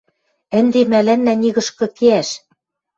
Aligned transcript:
Ӹнде 0.57 0.81
мӓлӓннӓ 0.91 1.33
нигышкы 1.41 1.87
кеӓш... 1.97 2.29